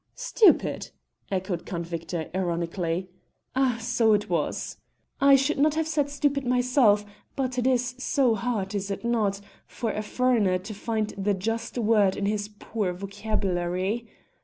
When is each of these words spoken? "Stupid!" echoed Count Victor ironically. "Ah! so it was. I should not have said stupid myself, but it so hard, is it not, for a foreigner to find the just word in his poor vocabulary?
"Stupid!" 0.15 0.89
echoed 1.29 1.63
Count 1.63 1.85
Victor 1.85 2.31
ironically. 2.33 3.11
"Ah! 3.55 3.77
so 3.79 4.13
it 4.13 4.31
was. 4.31 4.77
I 5.19 5.35
should 5.35 5.59
not 5.59 5.75
have 5.75 5.87
said 5.87 6.09
stupid 6.09 6.43
myself, 6.43 7.05
but 7.35 7.59
it 7.59 7.79
so 7.79 8.33
hard, 8.33 8.73
is 8.73 8.89
it 8.89 9.05
not, 9.05 9.41
for 9.67 9.91
a 9.91 10.01
foreigner 10.01 10.57
to 10.57 10.73
find 10.73 11.13
the 11.19 11.35
just 11.35 11.77
word 11.77 12.15
in 12.17 12.25
his 12.25 12.49
poor 12.57 12.93
vocabulary? 12.93 14.07